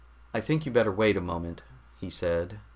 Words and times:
"I 0.33 0.39
think 0.41 0.65
you'd 0.65 0.73
better 0.73 0.91
wait 0.91 1.15
a 1.15 1.21
moment," 1.21 1.61
he 1.99 2.09
said. 2.09 2.59